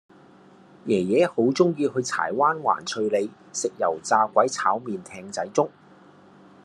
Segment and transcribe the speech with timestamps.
[0.87, 5.69] 爺爺好鍾意去柴灣環翠里食油炸鬼炒麵艇仔粥